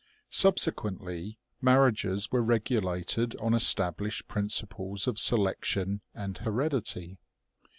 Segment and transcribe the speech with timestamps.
[0.31, 7.19] Subsequently, marriages were regulated on estab lished principles of selection and heredity.